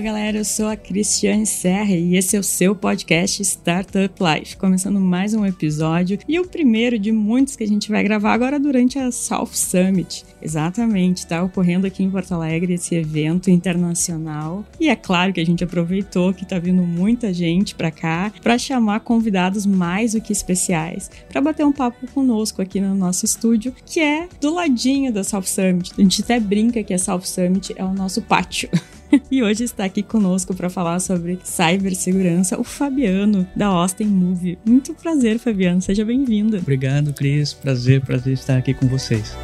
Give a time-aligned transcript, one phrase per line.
[0.00, 4.56] Galera, eu sou a Cristiane Serra e esse é o seu podcast Startup Life.
[4.56, 8.58] Começando mais um episódio e o primeiro de muitos que a gente vai gravar agora
[8.58, 10.24] durante a South Summit.
[10.40, 15.44] Exatamente, está ocorrendo aqui em Porto Alegre esse evento internacional e é claro que a
[15.44, 20.32] gente aproveitou que está vindo muita gente para cá para chamar convidados mais do que
[20.32, 25.22] especiais para bater um papo conosco aqui no nosso estúdio, que é do ladinho da
[25.22, 25.92] South Summit.
[25.98, 28.70] A gente até brinca que a South Summit é o nosso pátio.
[29.30, 34.58] e hoje está aqui conosco para falar sobre cibersegurança o Fabiano, da Austin Move.
[34.64, 36.58] Muito prazer, Fabiano, seja bem-vindo.
[36.58, 37.52] Obrigado, Cris.
[37.52, 39.36] Prazer, prazer estar aqui com vocês.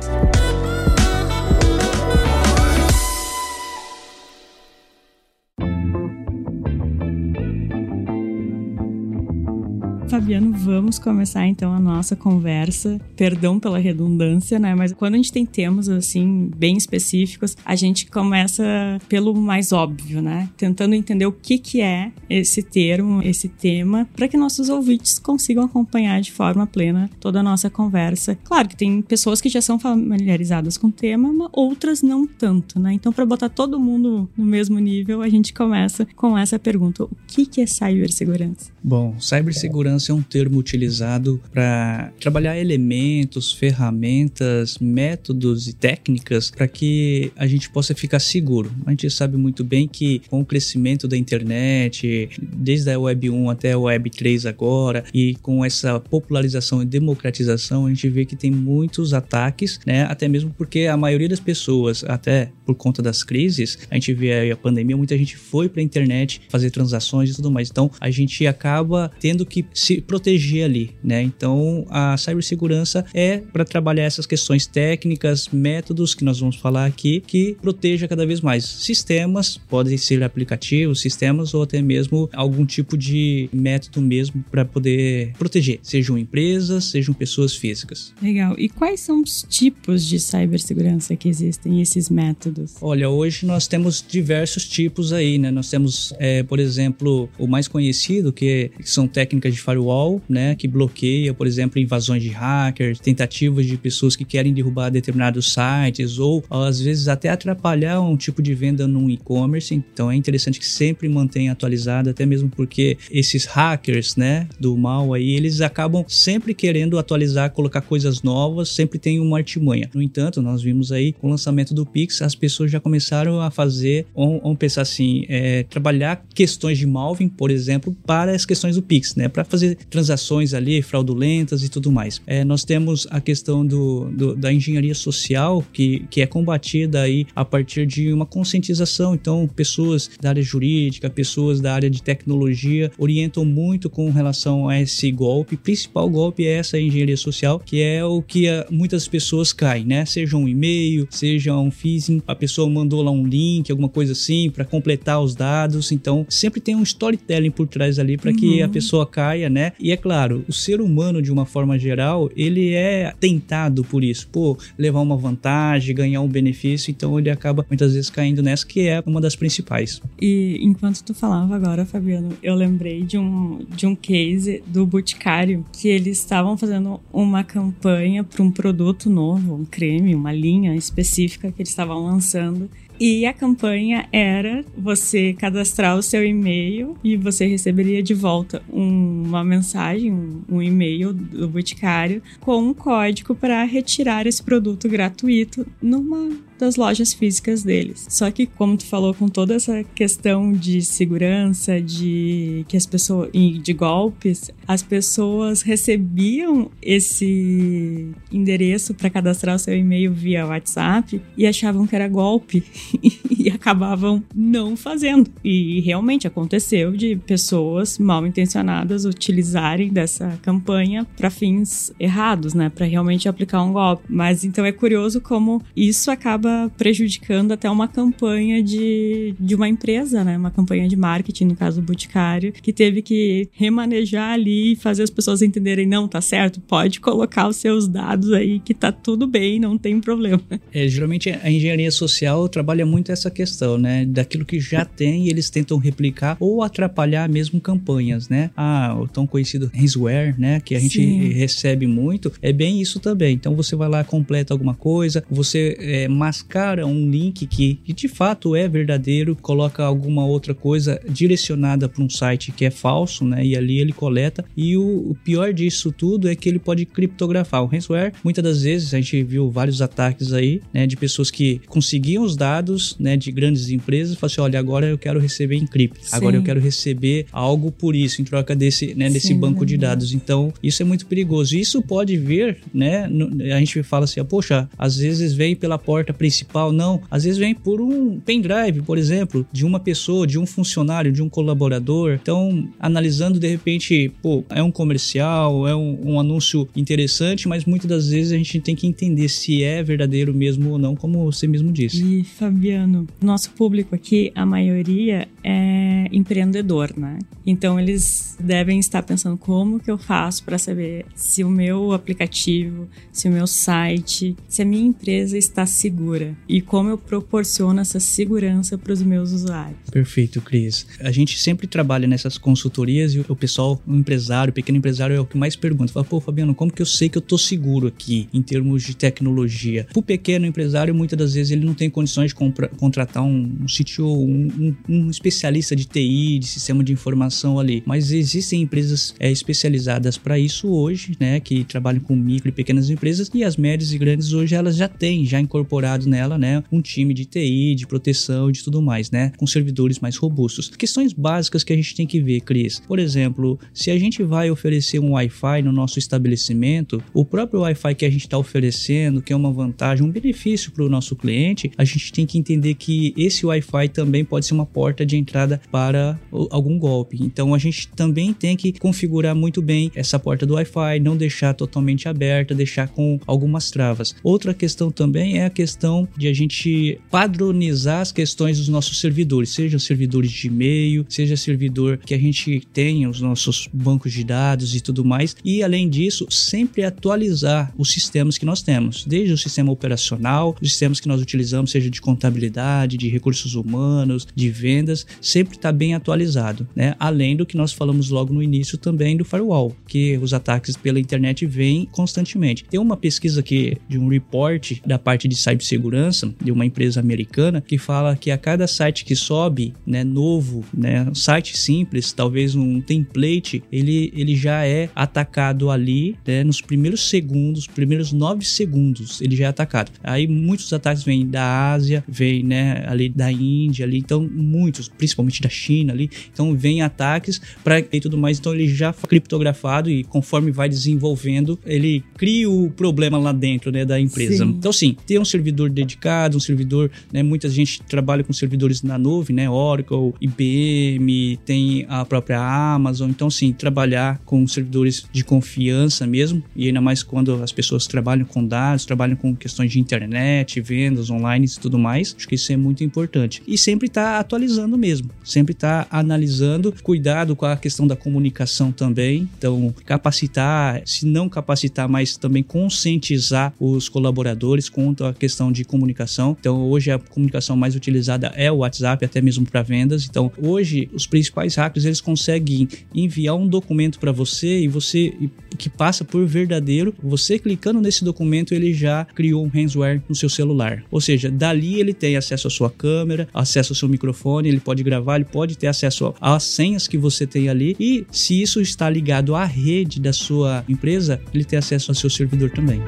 [10.17, 12.98] Fabiano, vamos começar então a nossa conversa.
[13.14, 14.75] Perdão pela redundância, né?
[14.75, 18.64] Mas quando a gente tem temas assim bem específicos, a gente começa
[19.11, 20.48] pelo mais óbvio, né?
[20.56, 25.64] Tentando entender o que que é esse termo, esse tema, para que nossos ouvintes consigam
[25.64, 28.39] acompanhar de forma plena toda a nossa conversa.
[28.42, 32.81] Claro que tem pessoas que já são familiarizadas com o tema, mas outras não tanto,
[32.81, 32.94] né?
[32.94, 37.11] Então, para botar todo mundo no mesmo nível, a gente começa com essa pergunta: o
[37.27, 38.70] que que é cibersegurança?
[38.83, 47.33] Bom, cibersegurança é um termo utilizado para trabalhar elementos, ferramentas, métodos e técnicas para que
[47.37, 48.71] a gente possa ficar seguro.
[48.84, 53.51] A gente sabe muito bem que com o crescimento da internet, desde a Web 1
[53.51, 58.37] até a Web 3 agora, e com essa popularização e democratização, a gente vê que
[58.37, 60.05] tem muitos ataques, né?
[60.05, 64.50] Até mesmo porque a maioria das pessoas, até por conta das crises, a gente vê
[64.50, 67.71] a pandemia, muita gente foi para a internet fazer transações e tudo mais.
[67.71, 71.23] Então, a gente acaba tendo que se proteger ali, né?
[71.23, 77.23] Então, a cibersegurança é para trabalhar essas questões técnicas, métodos que nós vamos falar aqui,
[77.27, 82.97] que proteja cada vez mais sistemas, podem ser aplicativos, sistemas ou até mesmo algum tipo
[82.97, 88.13] de método mesmo para poder proteger, sejam empresas, sejam pessoas físicas.
[88.23, 88.55] Legal.
[88.59, 92.75] E quais são os tipos de cibersegurança que existem, esses métodos?
[92.81, 95.51] Olha, hoje nós temos diversos tipos aí, né?
[95.51, 99.85] Nós temos, é, por exemplo, o mais conhecido, que são técnicas de firewall,
[100.28, 105.52] né, que bloqueia, por exemplo, invasões de hackers, tentativas de pessoas que querem derrubar determinados
[105.52, 109.74] sites ou às vezes até atrapalhar um tipo de venda num e-commerce.
[109.74, 115.14] Então é interessante que sempre mantenha atualizado, até mesmo porque esses hackers, né, do mal
[115.14, 119.88] aí, eles acabam sempre querendo atualizar, colocar coisas novas, sempre tem uma artimanha.
[119.94, 123.50] No entanto, nós vimos aí com o lançamento do Pix, as pessoas já começaram a
[123.50, 128.82] fazer, vamos pensar assim, é, trabalhar questões de malware, por exemplo, para as questões do
[128.82, 132.20] Pix, né, para fazer transações ali fraudulentas e tudo mais.
[132.26, 137.26] É, nós temos a questão do, do, da engenharia social que, que é combatida aí
[137.34, 139.15] a partir de uma conscientização.
[139.15, 144.81] Então, pessoas da área jurídica, pessoas da área de tecnologia orientam muito com relação a
[144.81, 145.54] esse golpe.
[145.54, 149.84] O principal golpe é essa engenharia social, que é o que a, muitas pessoas caem,
[149.84, 150.04] né?
[150.04, 154.50] Seja um e-mail, seja um phishing, a pessoa mandou lá um link, alguma coisa assim,
[154.50, 155.92] para completar os dados.
[155.92, 158.36] Então, sempre tem um storytelling por trás ali para uhum.
[158.36, 159.56] que a pessoa caia, né?
[159.78, 164.28] E é claro, o ser humano, de uma forma geral, ele é tentado por isso,
[164.28, 168.87] por levar uma vantagem, ganhar um benefício, então ele acaba muitas vezes caindo nessa, que
[168.87, 170.00] é uma das principais.
[170.21, 175.65] E enquanto tu falava agora, Fabiano, eu lembrei de um, de um case do Boticário,
[175.72, 181.50] que eles estavam fazendo uma campanha para um produto novo, um creme, uma linha específica
[181.50, 182.69] que eles estavam lançando.
[182.99, 189.25] E a campanha era você cadastrar o seu e-mail e você receberia de volta um,
[189.27, 195.66] uma mensagem, um, um e-mail do Boticário com um código para retirar esse produto gratuito
[195.83, 198.06] numa das lojas físicas deles.
[198.08, 203.30] Só que, como tu falou, com toda essa questão de segurança, de que as pessoas.
[203.32, 211.47] de golpes, as pessoas recebiam esse endereço para cadastrar o seu e-mail via WhatsApp e
[211.47, 212.64] achavam que era golpe
[213.38, 215.30] e acabavam não fazendo.
[215.44, 222.70] E realmente aconteceu de pessoas mal intencionadas utilizarem dessa campanha para fins errados, né?
[222.70, 224.04] Para realmente aplicar um golpe.
[224.08, 229.69] Mas então é curioso como isso acaba acaba prejudicando até uma campanha de, de uma
[229.69, 230.37] empresa, né?
[230.37, 235.03] Uma campanha de marketing, no caso do Boticário, que teve que remanejar ali e fazer
[235.03, 239.27] as pessoas entenderem, não, tá certo, pode colocar os seus dados aí que tá tudo
[239.27, 240.43] bem, não tem problema.
[240.72, 244.04] É, geralmente a engenharia social trabalha muito essa questão, né?
[244.07, 248.51] Daquilo que já tem, eles tentam replicar ou atrapalhar mesmo campanhas, né?
[248.57, 250.60] Ah, o tão conhecido ransomware, né?
[250.60, 251.28] Que a gente Sim.
[251.33, 253.34] recebe muito, é bem isso também.
[253.34, 258.09] Então você vai lá, completa alguma coisa, você é, mascara um link que, que de
[258.09, 263.44] fato é verdadeiro, coloca alguma outra coisa direcionada para um site que é falso, né?
[263.44, 264.44] E ali ele coleta.
[264.56, 267.62] E o, o, pior disso tudo é que ele pode criptografar.
[267.62, 270.87] O ransomware, muitas das vezes, a gente viu vários ataques aí, né?
[270.87, 273.16] De pessoas que conseguiam os dados, né?
[273.16, 276.61] De grandes empresas e falaram assim: olha, agora eu quero receber encrypt, agora eu quero
[276.61, 279.09] receber algo por isso, em troca desse, né?
[279.09, 280.12] Desse Sim, banco de dados.
[280.12, 281.56] Então, isso é muito perigoso.
[281.56, 283.09] Isso pode vir, né?
[283.54, 286.25] A gente fala assim: ah, poxa, às vezes vem pela porta principal.
[286.73, 291.12] Não, às vezes vem por um pendrive, por exemplo, de uma pessoa, de um funcionário,
[291.12, 292.19] de um colaborador.
[292.21, 297.88] Então, analisando de repente, pô, é um comercial, é um, um anúncio interessante, mas muitas
[297.88, 301.47] das vezes a gente tem que entender se é verdadeiro mesmo ou não, como você
[301.47, 302.02] mesmo disse.
[302.02, 307.19] E Fabiano, nosso público aqui, a maioria é empreendedor, né?
[307.45, 312.88] Então eles devem estar pensando como que eu faço para saber se o meu aplicativo,
[313.12, 316.15] se o meu site, se a minha empresa está segura
[316.49, 319.78] e como eu proporciono essa segurança para os meus usuários.
[319.90, 320.87] Perfeito, Cris.
[321.00, 325.21] A gente sempre trabalha nessas consultorias e o pessoal, o empresário, o pequeno empresário é
[325.21, 325.92] o que mais pergunta.
[325.92, 328.97] Fala, pô, Fabiano, como que eu sei que eu tô seguro aqui em termos de
[328.97, 329.87] tecnologia?
[329.95, 332.35] O pequeno empresário, muitas das vezes, ele não tem condições de
[332.76, 337.83] contratar um, um CTO, um, um, um especialista de TI, de sistema de informação ali.
[337.87, 342.90] Mas existem empresas é, especializadas para isso hoje, né, que trabalham com micro e pequenas
[342.90, 346.80] empresas e as médias e grandes hoje elas já têm já incorporado nela, né, um
[346.80, 350.68] time de TI, de proteção, de tudo mais, né, com servidores mais robustos.
[350.68, 352.80] Questões básicas que a gente tem que ver, Cris.
[352.87, 357.94] Por exemplo, se a gente vai oferecer um Wi-Fi no nosso estabelecimento, o próprio Wi-Fi
[357.94, 361.70] que a gente está oferecendo, que é uma vantagem, um benefício para o nosso cliente,
[361.76, 365.61] a gente tem que entender que esse Wi-Fi também pode ser uma porta de entrada
[365.70, 366.18] para
[366.50, 367.18] algum golpe.
[367.20, 371.54] Então a gente também tem que configurar muito bem essa porta do Wi-Fi, não deixar
[371.54, 374.14] totalmente aberta, deixar com algumas travas.
[374.23, 379.50] Outra questão também é a questão de a gente padronizar as questões dos nossos servidores,
[379.50, 384.75] sejam servidores de e-mail, seja servidor que a gente tenha os nossos bancos de dados
[384.75, 385.37] e tudo mais.
[385.45, 390.71] E além disso, sempre atualizar os sistemas que nós temos, desde o sistema operacional, os
[390.71, 395.95] sistemas que nós utilizamos, seja de contabilidade, de recursos humanos, de vendas, sempre está bem
[395.95, 396.95] atualizado, né?
[396.99, 401.00] Além do que nós falamos logo no início também do firewall, que os ataques pela
[401.00, 402.64] internet vêm constantemente.
[402.64, 405.37] Tem uma pesquisa aqui de um report da parte de
[405.87, 410.64] cibersegurança de uma empresa americana que fala que a cada site que sobe, né, novo,
[410.76, 416.61] né, um site simples, talvez um template, ele, ele já é atacado ali, né, nos
[416.61, 419.92] primeiros segundos, primeiros nove segundos, ele já é atacado.
[420.02, 425.40] Aí muitos ataques vêm da Ásia, vêm, né, ali da Índia, ali, então muitos, principalmente
[425.40, 429.90] da China ali, então vem ataques para e tudo mais, então ele já foi criptografado
[429.90, 434.44] e conforme vai desenvolvendo, ele cria o problema lá dentro, né, da empresa.
[434.44, 434.50] Sim.
[434.50, 438.99] Então sim, ter um servidor dedicado, um servidor, né, muita gente trabalha com servidores na
[438.99, 446.07] nuvem, né, Oracle, IBM, tem a própria Amazon, então sim, trabalhar com servidores de confiança
[446.07, 450.61] mesmo, e ainda mais quando as pessoas trabalham com dados, trabalham com questões de internet,
[450.61, 453.42] vendas online e tudo mais, acho que isso é muito importante.
[453.46, 459.28] E sempre está atualizando mesmo, sempre está analisando, cuidado com a questão da comunicação também,
[459.38, 466.36] então capacitar, se não capacitar, mas também conscientizar os colaboradores quanto à questão de comunicação.
[466.38, 470.06] Então hoje a comunicação mais utilizada é o WhatsApp, até mesmo para vendas.
[470.08, 475.12] Então hoje os principais hackers eles conseguem enviar um documento para você e você
[475.56, 480.28] que passa por verdadeiro, você clicando nesse documento ele já criou um ransomware no seu
[480.28, 480.84] celular.
[480.90, 484.82] Ou seja, dali ele tem acesso à sua câmera, acesso ao seu microfone, ele pode
[484.82, 488.88] gravar, ele pode ter acesso às senhas que você tem ali e se isso está
[488.88, 492.80] ligado à rede da sua empresa, ele tem acesso ao seu servidor também.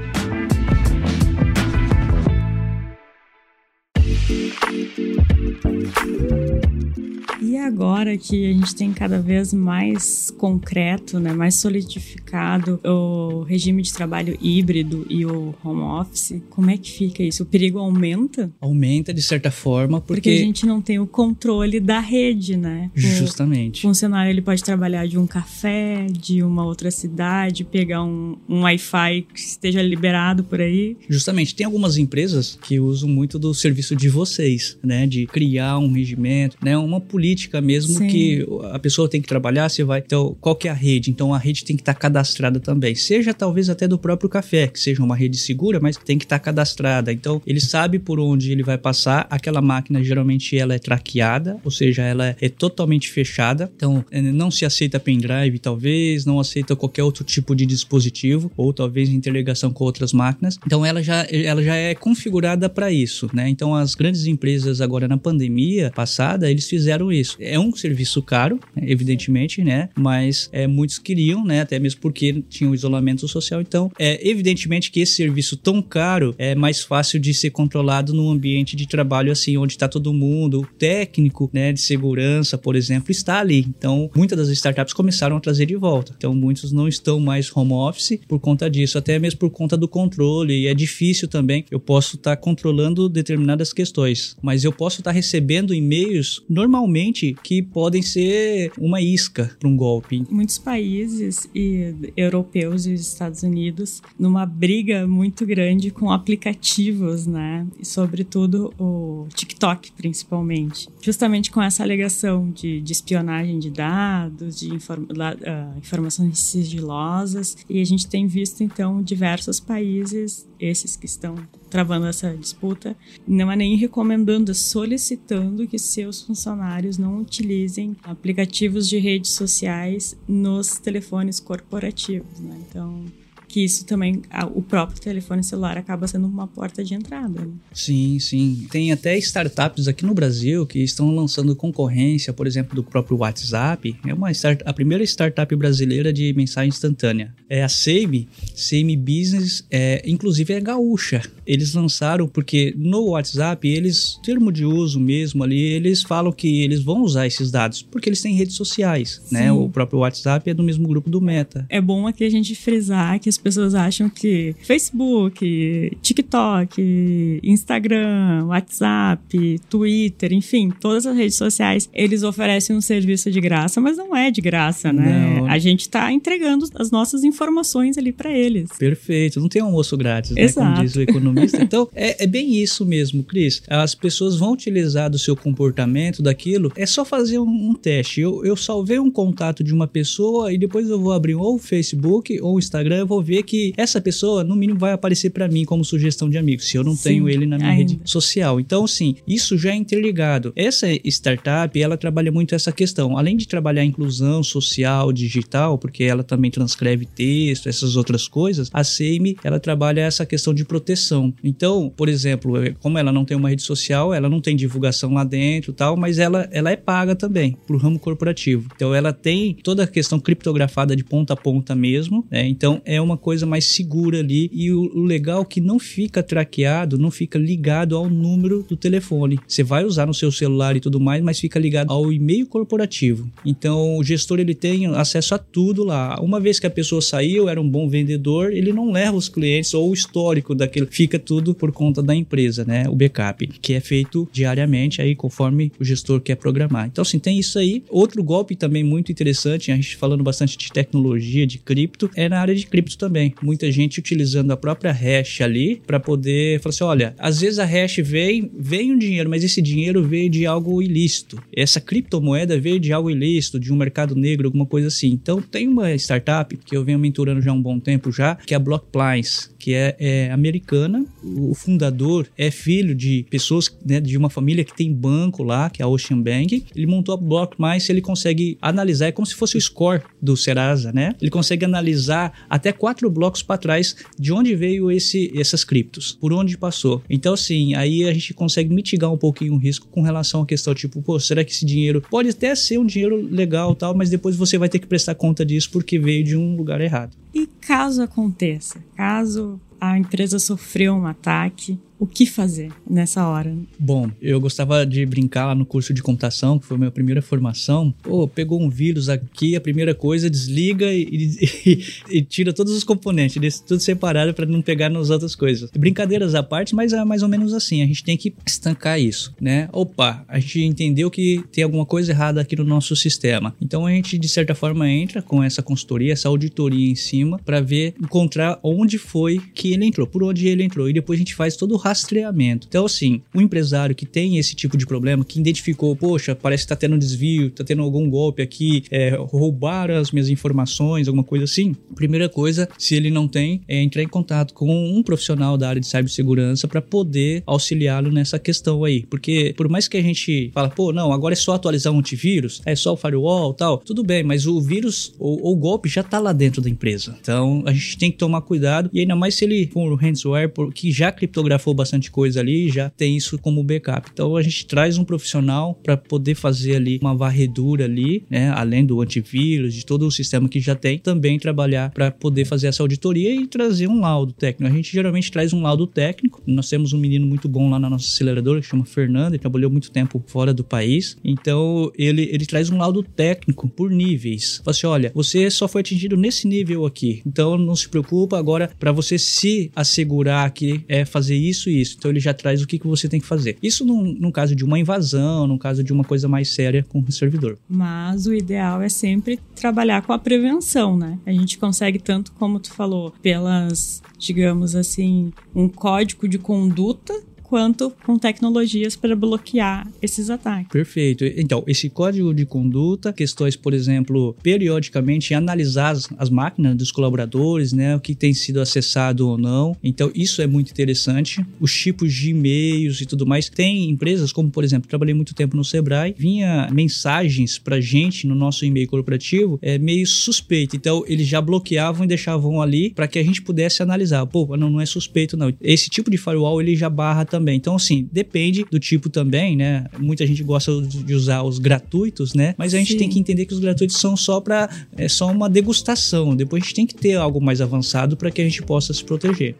[7.99, 13.93] Agora que a gente tem cada vez mais concreto, né, mais solidificado o regime de
[13.93, 17.43] trabalho híbrido e o home office, como é que fica isso?
[17.43, 18.50] O perigo aumenta?
[18.61, 22.88] Aumenta de certa forma porque, porque a gente não tem o controle da rede, né?
[22.95, 23.81] Justamente.
[23.81, 28.61] O funcionário ele pode trabalhar de um café, de uma outra cidade, pegar um, um
[28.61, 30.97] Wi-Fi que esteja liberado por aí.
[31.09, 31.55] Justamente.
[31.55, 35.05] Tem algumas empresas que usam muito do serviço de vocês, né?
[35.05, 36.78] De criar um regimento, né?
[36.78, 38.07] Uma política mesmo Sim.
[38.07, 40.00] que a pessoa tem que trabalhar, você vai.
[40.04, 41.11] Então, qual que é a rede?
[41.11, 42.95] Então, a rede tem que estar tá cadastrada também.
[42.95, 46.38] Seja talvez até do próprio café, que seja uma rede segura, mas tem que estar
[46.38, 47.12] tá cadastrada.
[47.12, 49.26] Então, ele sabe por onde ele vai passar.
[49.30, 53.71] Aquela máquina geralmente ela é traqueada, ou seja, ela é totalmente fechada.
[53.76, 58.73] Então, é, não se aceita pendrive, talvez, não aceita qualquer outro tipo de dispositivo, ou
[58.73, 60.59] talvez interligação com outras máquinas.
[60.66, 63.49] Então, ela já, ela já é configurada para isso, né?
[63.49, 67.37] Então, as grandes empresas agora na pandemia passada, eles fizeram isso.
[67.40, 69.88] É um serviço caro, evidentemente, né?
[69.97, 71.61] Mas é, muitos queriam, né?
[71.61, 73.61] Até mesmo porque tinha o isolamento social.
[73.61, 78.30] Então, é evidentemente que esse serviço tão caro é mais fácil de ser controlado num
[78.30, 83.11] ambiente de trabalho assim, onde está todo mundo, o técnico, né, de segurança, por exemplo,
[83.11, 83.66] está ali.
[83.68, 86.12] Então, muitas das startups começaram a trazer de volta.
[86.16, 89.88] Então, muitos não estão mais home office por conta disso, até mesmo por conta do
[89.88, 90.62] controle.
[90.62, 91.64] E é difícil também.
[91.70, 97.35] Eu posso estar tá controlando determinadas questões, mas eu posso estar tá recebendo e-mails normalmente
[97.42, 100.25] que podem ser uma isca para um golpe.
[100.30, 107.66] Muitos países e europeus e Estados Unidos numa briga muito grande com aplicativos, né?
[107.78, 110.88] E sobretudo o TikTok, principalmente.
[111.00, 117.56] Justamente com essa alegação de, de espionagem de dados, de inform, uh, informações sigilosas.
[117.68, 121.36] E a gente tem visto, então, diversos países, esses que estão
[121.70, 122.96] travando essa disputa,
[123.26, 130.16] não é nem recomendando, é solicitando que seus funcionários não utilizem aplicativos de redes sociais
[130.26, 132.40] nos telefones corporativos.
[132.40, 132.58] Né?
[132.68, 133.04] Então,
[133.49, 134.23] que isso também,
[134.55, 137.40] o próprio telefone celular acaba sendo uma porta de entrada.
[137.40, 137.52] Né?
[137.73, 138.67] Sim, sim.
[138.71, 143.97] Tem até startups aqui no Brasil que estão lançando concorrência, por exemplo, do próprio WhatsApp.
[144.07, 147.35] É uma start, a primeira startup brasileira de mensagem instantânea.
[147.49, 151.23] É a Same, Same Business, é, inclusive é gaúcha.
[151.47, 156.83] Eles lançaram porque no WhatsApp, eles, termo de uso mesmo ali, eles falam que eles
[156.83, 159.40] vão usar esses dados porque eles têm redes sociais, né?
[159.40, 159.45] sim.
[159.47, 159.52] né?
[159.52, 161.64] O próprio WhatsApp é do mesmo grupo do Meta.
[161.69, 169.61] É bom aqui a gente frisar que as pessoas acham que Facebook, TikTok, Instagram, WhatsApp,
[169.68, 174.30] Twitter, enfim, todas as redes sociais, eles oferecem um serviço de graça, mas não é
[174.30, 175.38] de graça, né?
[175.40, 175.47] Não.
[175.47, 178.71] A gente está entregando as nossas informações ali para eles.
[178.78, 180.42] Perfeito, não tem almoço grátis, né?
[180.42, 180.71] Exato.
[180.71, 181.62] Como diz o economista.
[181.62, 183.62] Então, é, é bem isso mesmo, Cris.
[183.68, 188.21] As pessoas vão utilizar do seu comportamento, daquilo, é só fazer um, um teste.
[188.21, 191.59] Eu, eu salvei um contato de uma pessoa e depois eu vou abrir ou o
[191.59, 195.47] Facebook ou o Instagram, eu vou ver que essa pessoa, no mínimo, vai aparecer para
[195.49, 197.92] mim como sugestão de amigo, se eu não Sim, tenho ele na minha ainda.
[197.92, 198.58] rede social.
[198.58, 200.52] Então, sim, isso já é interligado.
[200.56, 203.16] Essa startup, ela trabalha muito essa questão.
[203.18, 208.82] Além de trabalhar inclusão social, digital, porque ela também transcreve texto, essas outras coisas, a
[208.82, 211.32] SEMI, ela trabalha essa questão de proteção.
[211.44, 215.12] Então, por exemplo, é, como ela não tem uma rede social, ela não tem divulgação
[215.12, 218.68] lá dentro tal, mas ela, ela é paga também pro ramo corporativo.
[218.75, 222.47] Então, ela tem toda a questão criptografada de ponta a ponta mesmo, né?
[222.47, 224.50] Então, é uma coisa mais segura ali.
[224.52, 228.76] E o, o legal é que não fica traqueado, não fica ligado ao número do
[228.76, 229.38] telefone.
[229.46, 233.30] Você vai usar no seu celular e tudo mais, mas fica ligado ao e-mail corporativo.
[233.44, 236.18] Então o gestor ele tem acesso a tudo lá.
[236.20, 239.75] Uma vez que a pessoa saiu, era um bom vendedor, ele não leva os clientes
[239.75, 242.88] ou o histórico daquilo, fica tudo por conta da empresa, né?
[242.88, 246.87] O backup, que é feito diariamente aí conforme o gestor quer programar.
[246.87, 247.82] Então assim, tem isso aí.
[247.88, 252.40] Outro golpe também muito interessante, a gente falando bastante de tecnologia, de cripto, é na
[252.40, 256.84] área de cripto também muita gente utilizando a própria hash ali para poder falar assim:
[256.84, 260.80] olha, às vezes a hash vem, vem um dinheiro, mas esse dinheiro veio de algo
[260.82, 261.42] ilícito.
[261.54, 265.08] Essa criptomoeda veio de algo ilícito, de um mercado negro, alguma coisa assim.
[265.08, 268.52] Então tem uma startup que eu venho mentorando já há um bom tempo já, que
[268.52, 271.04] é a Blockplines, que é, é americana.
[271.22, 275.82] O fundador é filho de pessoas né, de uma família que tem banco lá, que
[275.82, 276.64] é a Ocean Bank.
[276.74, 280.92] Ele montou a Blockplines, ele consegue analisar, é como se fosse o score do Serasa,
[280.92, 281.14] né?
[281.20, 286.16] Ele consegue analisar até quatro blocos blocos para trás de onde veio esse, essas criptos,
[286.20, 287.02] por onde passou.
[287.08, 290.74] Então, assim, aí a gente consegue mitigar um pouquinho o risco com relação à questão,
[290.74, 294.36] tipo, pô, será que esse dinheiro pode até ser um dinheiro legal tal, mas depois
[294.36, 297.16] você vai ter que prestar conta disso porque veio de um lugar errado.
[297.34, 303.55] E caso aconteça, caso a empresa sofreu um ataque o que fazer nessa hora?
[303.78, 307.21] Bom, eu gostava de brincar lá no curso de computação, que foi a minha primeira
[307.21, 307.93] formação.
[308.02, 311.37] Pô, pegou um vírus aqui, a primeira coisa, desliga e,
[311.67, 311.85] e,
[312.19, 315.71] e tira todos os componentes, deixa tudo separado para não pegar nas outras coisas.
[315.73, 317.83] Brincadeiras à parte, mas é mais ou menos assim.
[317.83, 319.69] A gente tem que estancar isso, né?
[319.73, 323.55] Opa, a gente entendeu que tem alguma coisa errada aqui no nosso sistema.
[323.61, 327.61] Então a gente, de certa forma, entra com essa consultoria, essa auditoria em cima, para
[327.61, 330.88] ver, encontrar onde foi que ele entrou, por onde ele entrou.
[330.88, 332.66] E depois a gente faz todo o rastreamento.
[332.68, 336.68] Então, assim, um empresário que tem esse tipo de problema, que identificou, poxa, parece que
[336.68, 341.25] tá tendo um desvio, tá tendo algum golpe aqui, é, roubaram as minhas informações, alguma
[341.25, 341.75] coisa assim.
[341.95, 345.80] Primeira coisa, se ele não tem, é entrar em contato com um profissional da área
[345.80, 349.04] de cibersegurança para poder auxiliá-lo nessa questão aí.
[349.09, 352.61] Porque por mais que a gente fala, pô, não, agora é só atualizar um antivírus,
[352.64, 356.18] é só o firewall tal, tudo bem, mas o vírus ou, o golpe já tá
[356.18, 357.16] lá dentro da empresa.
[357.21, 360.52] Então a gente tem que tomar cuidado e ainda mais se ele for um ransomware
[360.75, 364.11] que já criptografou bastante coisa ali, já tem isso como backup.
[364.12, 368.85] Então a gente traz um profissional para poder fazer ali uma varredura ali, né, além
[368.85, 372.82] do antivírus, de todo o sistema que já tem, também trabalhar para poder fazer essa
[372.82, 374.73] auditoria e trazer um laudo técnico.
[374.73, 376.42] A gente geralmente traz um laudo técnico.
[376.47, 379.70] Nós temos um menino muito bom lá na nossa aceleradora que chama Fernando, ele trabalhou
[379.70, 381.16] muito tempo fora do país.
[381.25, 384.61] Então ele, ele traz um laudo técnico por níveis.
[384.64, 387.23] Fala assim: olha, você só foi atingido nesse nível aqui.
[387.25, 391.96] Então não se preocupa agora para você se assegurar que é fazer isso e isso.
[391.98, 393.56] Então ele já traz o que, que você tem que fazer.
[393.62, 397.12] Isso num caso de uma invasão, num caso de uma coisa mais séria com o
[397.12, 397.58] servidor.
[397.68, 401.18] Mas o ideal é sempre trabalhar com a prevenção, né?
[401.26, 407.14] A gente consegue tanto como tu falou, pelas, digamos assim, um código de conduta
[407.49, 410.71] quanto com tecnologias para bloquear esses ataques.
[410.71, 411.25] Perfeito.
[411.25, 417.73] Então, esse código de conduta, questões, por exemplo, periodicamente analisar as, as máquinas dos colaboradores,
[417.73, 419.75] né, o que tem sido acessado ou não.
[419.83, 421.45] Então, isso é muito interessante.
[421.59, 423.49] Os tipos de e-mails e tudo mais.
[423.49, 428.35] Tem empresas, como por exemplo, trabalhei muito tempo no Sebrae, vinha mensagens para gente no
[428.35, 430.76] nosso e-mail corporativo, é meio suspeito.
[430.76, 434.26] Então, eles já bloqueavam e deixavam ali para que a gente pudesse analisar.
[434.26, 435.52] Pô, não, não é suspeito não.
[435.62, 437.57] Esse tipo de firewall ele já barra também também.
[437.57, 439.87] Então, assim, depende do tipo também, né?
[439.99, 442.54] Muita gente gosta de usar os gratuitos, né?
[442.59, 442.99] Mas a gente Sim.
[442.99, 446.35] tem que entender que os gratuitos são só para é só uma degustação.
[446.35, 449.04] Depois a gente tem que ter algo mais avançado para que a gente possa se
[449.04, 449.54] proteger.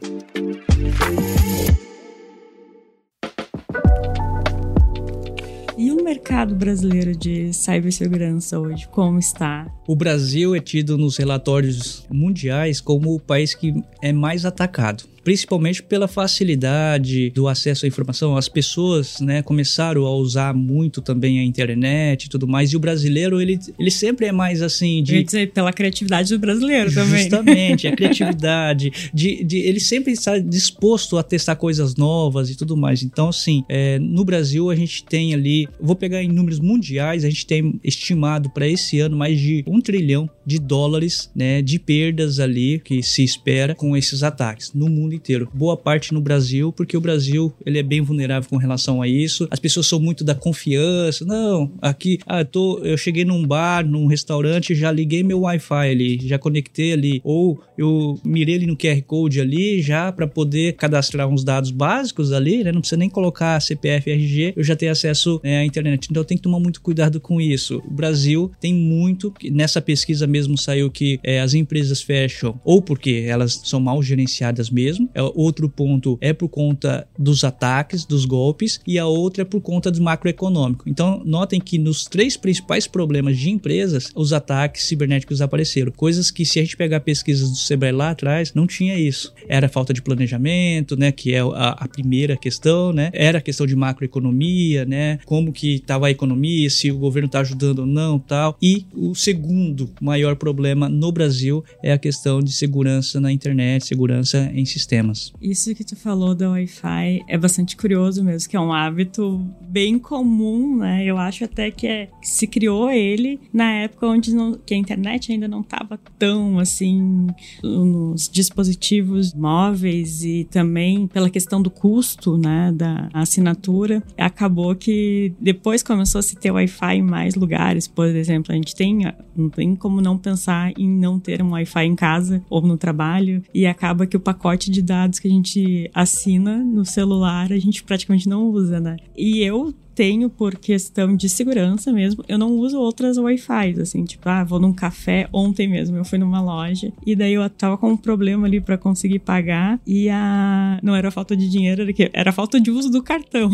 [5.77, 9.71] E o mercado brasileiro de cibersegurança hoje, como está?
[9.87, 15.83] O Brasil é tido nos relatórios mundiais como o país que é mais atacado principalmente
[15.83, 18.35] pela facilidade do acesso à informação.
[18.35, 22.73] As pessoas, né, começaram a usar muito também a internet e tudo mais.
[22.73, 25.13] E o brasileiro, ele, ele sempre é mais assim de.
[25.13, 27.21] Eu ia dizer, pela criatividade do brasileiro também.
[27.21, 29.11] Justamente, a criatividade.
[29.13, 33.03] de, de, ele sempre está disposto a testar coisas novas e tudo mais.
[33.03, 37.29] Então, assim, é, no Brasil a gente tem ali, vou pegar em números mundiais, a
[37.29, 42.41] gente tem estimado para esse ano mais de um trilhão de dólares, né, de perdas
[42.41, 45.49] ali que se espera com esses ataques no mundo inteiro.
[45.53, 49.47] Boa parte no Brasil, porque o Brasil ele é bem vulnerável com relação a isso.
[49.51, 51.25] As pessoas são muito da confiança.
[51.25, 55.91] Não, aqui, ah, eu, tô, eu cheguei num bar, num restaurante, já liguei meu Wi-Fi
[55.91, 60.75] ali, já conectei ali, ou eu mirei ali no QR Code ali já para poder
[60.75, 62.73] cadastrar uns dados básicos ali, né?
[62.73, 66.09] Não precisa nem colocar CPF, RG, eu já tenho acesso né, à internet.
[66.11, 67.83] Então tem que tomar muito cuidado com isso.
[67.87, 73.25] O Brasil tem muito, nessa pesquisa mesmo saiu que é, as empresas fecham ou porque
[73.27, 78.81] elas são mal gerenciadas mesmo, é, outro ponto é por conta dos ataques, dos golpes,
[78.87, 80.89] e a outra é por conta do macroeconômico.
[80.89, 85.93] Então, notem que nos três principais problemas de empresas, os ataques cibernéticos apareceram.
[85.93, 89.33] Coisas que, se a gente pegar pesquisas do Sebrae lá atrás, não tinha isso.
[89.49, 91.13] Era falta de planejamento, né?
[91.13, 93.11] Que é a, a primeira questão, né?
[93.13, 95.19] Era a questão de macroeconomia, né?
[95.25, 98.57] Como que estava a economia, se o governo está ajudando ou não, tal.
[98.63, 104.51] E o segundo maior problema no Brasil é a questão de segurança na internet, segurança
[104.55, 105.33] em sistemas sistemas.
[105.41, 109.99] Isso que tu falou do Wi-Fi é bastante curioso mesmo, que é um hábito bem
[109.99, 111.05] comum, né?
[111.05, 115.33] Eu acho até que, é, se criou ele na época onde não, que a internet
[115.33, 117.27] ainda não estava tão assim
[117.63, 124.03] nos dispositivos móveis e também pela questão do custo, né, da assinatura.
[124.17, 128.75] Acabou que depois começou a se ter Wi-Fi em mais lugares, por exemplo, a gente
[128.75, 128.99] tem
[129.37, 133.43] não tem como não pensar em não ter um Wi-Fi em casa ou no trabalho
[133.55, 137.83] e acaba que o pacote de dados que a gente assina no celular a gente
[137.83, 138.97] praticamente não usa, né?
[139.17, 142.25] E eu tenho por questão de segurança mesmo.
[142.29, 145.29] Eu não uso outras Wi-Fi, assim, tipo, ah, vou num café.
[145.33, 148.79] Ontem mesmo eu fui numa loja e daí eu tava com um problema ali para
[148.79, 150.79] conseguir pagar e a.
[150.85, 152.09] Não era falta de dinheiro, era, que...
[152.13, 153.51] era falta de uso do cartão.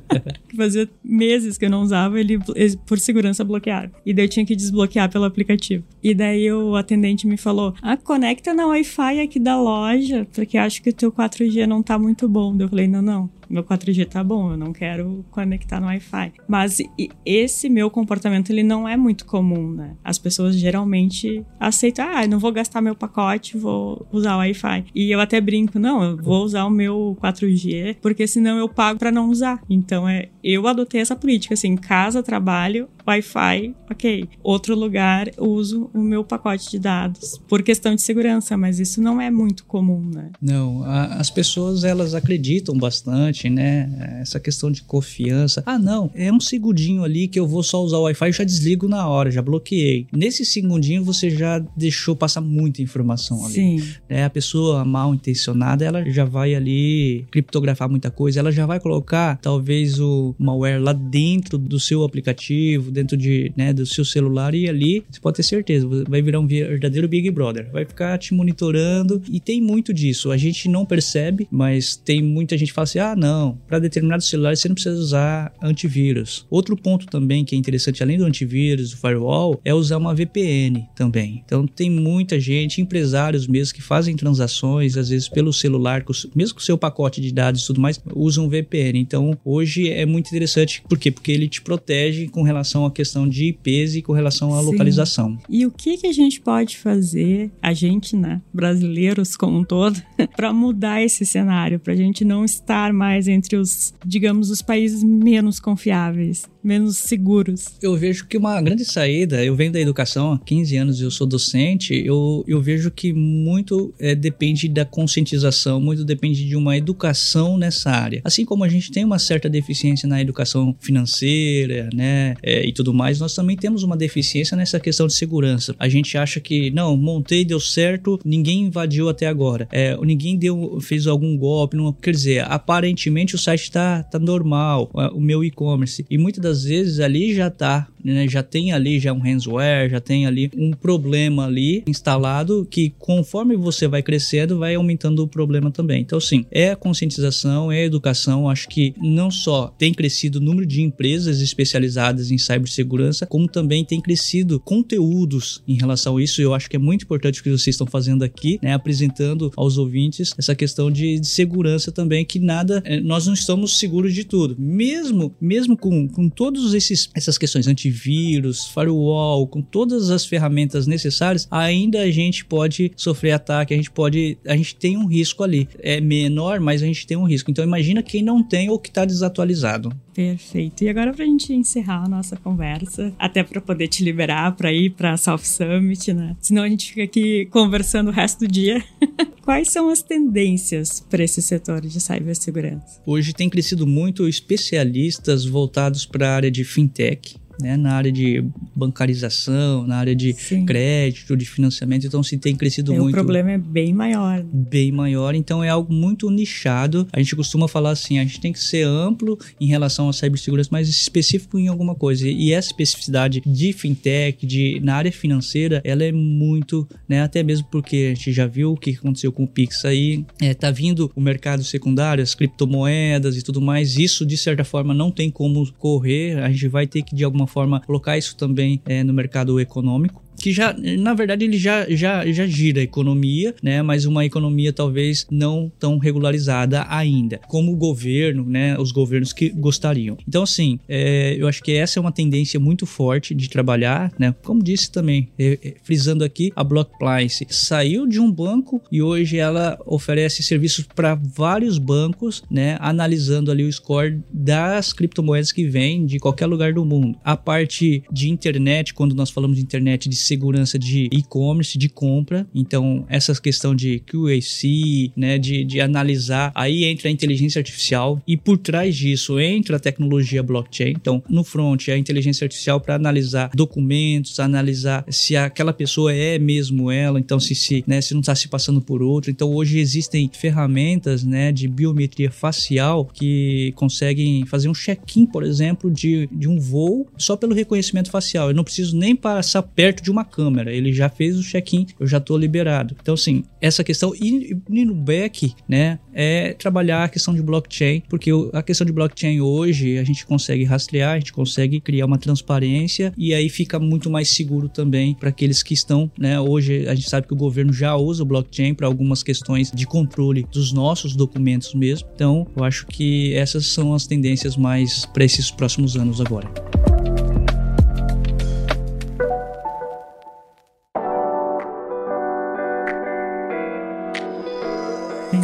[0.56, 2.38] fazia meses que eu não usava, ele
[2.86, 3.90] por segurança bloquearam.
[4.06, 5.84] E daí eu tinha que desbloquear pelo aplicativo.
[6.02, 10.82] E daí o atendente me falou: ah, conecta na Wi-Fi aqui da loja, porque acho
[10.82, 12.56] que o teu 4G não tá muito bom.
[12.58, 16.32] Eu falei: não, não meu 4G tá bom, eu não quero conectar no Wi-Fi.
[16.48, 16.78] Mas
[17.24, 19.94] esse meu comportamento, ele não é muito comum, né?
[20.02, 24.86] As pessoas geralmente aceitam, ah, não vou gastar meu pacote, vou usar o Wi-Fi.
[24.94, 28.98] E eu até brinco, não, eu vou usar o meu 4G, porque senão eu pago
[28.98, 29.60] para não usar.
[29.68, 34.28] Então, é, eu adotei essa política, assim, casa, trabalho, Wi-Fi, ok.
[34.42, 39.20] Outro lugar, uso o meu pacote de dados por questão de segurança, mas isso não
[39.20, 40.30] é muito comum, né?
[40.40, 44.18] Não, a, as pessoas elas acreditam bastante, né?
[44.20, 45.62] Essa questão de confiança.
[45.66, 48.44] Ah, não, é um segundinho ali que eu vou só usar o Wi-Fi e já
[48.44, 50.06] desligo na hora, já bloqueei.
[50.12, 53.54] Nesse segundinho você já deixou passar muita informação ali.
[53.54, 53.82] Sim.
[54.08, 58.80] É, a pessoa mal intencionada, ela já vai ali criptografar muita coisa, ela já vai
[58.80, 64.54] colocar talvez o malware lá dentro do seu aplicativo, dentro de, né, do seu celular
[64.54, 67.70] e ali você pode ter certeza, vai virar um verdadeiro Big Brother.
[67.72, 70.30] Vai ficar te monitorando e tem muito disso.
[70.30, 73.31] A gente não percebe, mas tem muita gente que fala assim: ah, não,
[73.66, 76.46] para determinados celulares você não precisa usar antivírus.
[76.50, 80.86] Outro ponto também que é interessante, além do antivírus, do firewall, é usar uma VPN
[80.94, 81.42] também.
[81.44, 86.60] Então tem muita gente, empresários mesmo, que fazem transações, às vezes pelo celular, mesmo com
[86.60, 88.98] o seu pacote de dados e tudo mais, usam VPN.
[88.98, 91.10] Então hoje é muito interessante, por quê?
[91.10, 94.66] Porque ele te protege com relação à questão de IPs e com relação à Sim.
[94.66, 95.38] localização.
[95.48, 100.00] E o que, que a gente pode fazer, a gente, né, brasileiros como um todo,
[100.36, 105.02] para mudar esse cenário, para a gente não estar mais entre os, digamos, os países
[105.02, 106.48] menos confiáveis?
[106.62, 107.66] Menos seguros.
[107.80, 111.10] Eu vejo que uma grande saída, eu venho da educação há 15 anos e eu
[111.10, 116.76] sou docente, eu, eu vejo que muito é, depende da conscientização, muito depende de uma
[116.76, 118.20] educação nessa área.
[118.24, 122.94] Assim como a gente tem uma certa deficiência na educação financeira, né, é, e tudo
[122.94, 125.74] mais, nós também temos uma deficiência nessa questão de segurança.
[125.78, 130.78] A gente acha que, não, montei, deu certo, ninguém invadiu até agora, é, ninguém deu,
[130.80, 136.04] fez algum golpe, não, quer dizer, aparentemente o site está tá normal, o meu e-commerce,
[136.10, 139.90] e muitas das muitas vezes ali já tá, né, já tem ali já um ransomware,
[139.90, 145.28] já tem ali um problema ali instalado que conforme você vai crescendo vai aumentando o
[145.28, 146.02] problema também.
[146.02, 150.42] Então sim, é a conscientização, é a educação, acho que não só tem crescido o
[150.42, 156.40] número de empresas especializadas em cibersegurança, como também tem crescido conteúdos em relação a isso.
[156.40, 159.78] Eu acho que é muito importante o que vocês estão fazendo aqui, né, apresentando aos
[159.78, 164.24] ouvintes essa questão de, de segurança também que nada, eh, nós não estamos seguros de
[164.24, 164.56] tudo.
[164.58, 166.72] Mesmo mesmo com, com todas
[167.14, 173.74] essas questões antivírus, firewall, com todas as ferramentas necessárias, ainda a gente pode sofrer ataque,
[173.74, 175.68] a gente pode, a gente tem um risco ali.
[175.78, 177.50] É menor, mas a gente tem um risco.
[177.50, 179.92] Então imagina quem não tem ou que está desatualizado.
[180.14, 180.84] Perfeito.
[180.84, 184.72] E agora para a gente encerrar a nossa conversa, até para poder te liberar para
[184.72, 186.36] ir para a South Summit, né?
[186.40, 188.82] Senão a gente fica aqui conversando o resto do dia.
[189.42, 193.00] Quais são as tendências para esse setor de cibersegurança?
[193.04, 198.44] Hoje tem crescido muito especialistas voltados para a área de fintech né, na área de
[198.74, 200.66] bancarização, na área de Sim.
[200.66, 203.10] crédito, de financiamento, então se tem crescido é, muito.
[203.10, 204.42] O problema é bem maior.
[204.42, 207.06] Bem maior, então é algo muito nichado.
[207.12, 210.70] A gente costuma falar assim, a gente tem que ser amplo em relação à cibersegurança,
[210.72, 212.28] mas específico em alguma coisa.
[212.28, 217.66] E essa especificidade de fintech, de na área financeira, ela é muito, né, até mesmo
[217.70, 221.10] porque a gente já viu o que aconteceu com o Pix aí, é, tá vindo
[221.14, 223.96] o mercado secundário, as criptomoedas e tudo mais.
[223.96, 227.42] Isso de certa forma não tem como correr, a gente vai ter que de alguma
[227.42, 231.88] alguma forma colocar isso também é, no mercado econômico que já, na verdade, ele já,
[231.88, 233.82] já, já gira a economia, né?
[233.82, 238.78] Mas uma economia talvez não tão regularizada ainda, como o governo, né?
[238.78, 240.16] Os governos que gostariam.
[240.26, 244.34] Então, assim, é, eu acho que essa é uma tendência muito forte de trabalhar, né?
[244.42, 249.36] Como disse também, é, é, frisando aqui, a Blockplice saiu de um banco e hoje
[249.36, 252.76] ela oferece serviços para vários bancos, né?
[252.80, 257.18] Analisando ali o score das criptomoedas que vêm de qualquer lugar do mundo.
[257.24, 262.46] A parte de internet, quando nós falamos de internet de segurança de e-commerce, de compra.
[262.54, 268.36] Então, essa questão de QAC, né, de, de analisar, aí entra a inteligência artificial e
[268.36, 270.90] por trás disso entra a tecnologia blockchain.
[270.90, 276.90] Então, no front, a inteligência artificial para analisar documentos, analisar se aquela pessoa é mesmo
[276.90, 279.30] ela, então se, se, né, se não está se passando por outro.
[279.30, 285.90] Então, hoje existem ferramentas né, de biometria facial que conseguem fazer um check-in, por exemplo,
[285.90, 288.48] de, de um voo só pelo reconhecimento facial.
[288.48, 290.72] Eu não preciso nem passar perto de uma câmera.
[290.72, 292.96] Ele já fez o check-in, eu já estou liberado.
[293.00, 294.14] Então, assim, essa questão.
[294.14, 298.92] E, e no back, né, é trabalhar a questão de blockchain, porque a questão de
[298.92, 303.78] blockchain hoje a gente consegue rastrear, a gente consegue criar uma transparência e aí fica
[303.78, 306.38] muito mais seguro também para aqueles que estão, né?
[306.40, 309.86] Hoje a gente sabe que o governo já usa o blockchain para algumas questões de
[309.86, 312.08] controle dos nossos documentos mesmo.
[312.14, 316.50] Então, eu acho que essas são as tendências mais para esses próximos anos agora.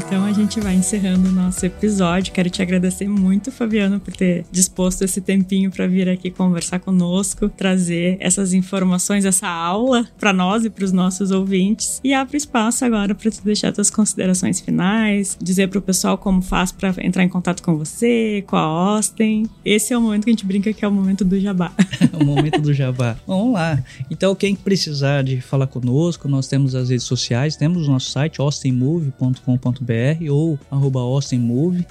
[0.08, 2.32] Então a gente vai encerrando o nosso episódio.
[2.32, 7.50] Quero te agradecer muito, Fabiano, por ter disposto esse tempinho para vir aqui conversar conosco,
[7.50, 12.00] trazer essas informações, essa aula para nós e para os nossos ouvintes.
[12.02, 16.40] E abro espaço agora para tu deixar tuas considerações finais, dizer para o pessoal como
[16.40, 19.44] faz para entrar em contato com você, com a Austin.
[19.62, 21.70] Esse é o momento que a gente brinca que é o momento do jabá.
[22.18, 23.14] o momento do jabá.
[23.26, 23.84] Vamos lá.
[24.10, 28.40] Então, quem precisar de falar conosco, nós temos as redes sociais, temos o nosso site
[28.40, 29.97] austinmove.com.br
[30.30, 31.00] ou arroba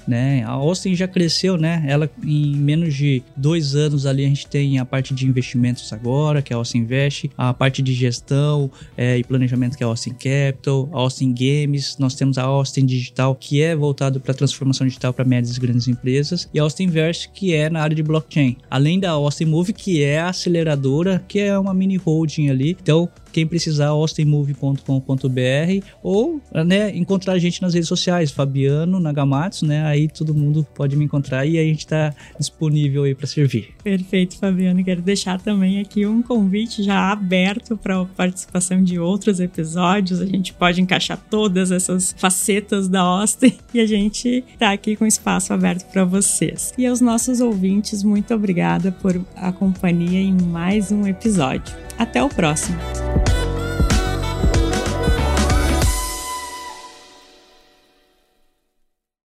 [0.08, 0.44] né?
[0.44, 1.84] A Austin já cresceu, né?
[1.88, 6.42] Ela em menos de dois anos ali a gente tem a parte de investimentos agora,
[6.42, 9.90] que é a Austin Invest, a parte de gestão é, e planejamento que é a
[9.90, 14.86] Austin Capital, a Austin Games, nós temos a Austin Digital, que é voltado para transformação
[14.88, 18.04] digital para médias e grandes empresas, e a Austin Invest, que é na área de
[18.04, 18.58] blockchain.
[18.70, 22.78] Além da Austin Move, que é a aceleradora, que é uma mini holding ali.
[22.82, 29.86] Então, quem precisar, austinmove.com.br ou né, encontrar a gente nas redes sociais, Fabiano Nagamatsu, né?
[29.86, 33.70] Aí todo mundo pode me encontrar e a gente está disponível aí para servir.
[33.84, 34.84] Perfeito, Fabiano.
[34.84, 40.22] Quero deixar também aqui um convite já aberto para a participação de outros episódios.
[40.22, 45.06] A gente pode encaixar todas essas facetas da Austin e a gente está aqui com
[45.06, 46.74] espaço aberto para vocês.
[46.78, 51.76] E aos nossos ouvintes, muito obrigada por a companhia em mais um episódio.
[51.98, 52.78] Até o próximo.